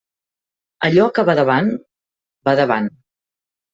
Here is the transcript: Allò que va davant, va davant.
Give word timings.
Allò 0.87 1.03
que 1.17 1.25
va 1.29 1.37
davant, 1.41 1.71
va 2.49 2.59
davant. 2.61 2.93